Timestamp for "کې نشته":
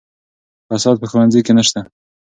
1.45-1.79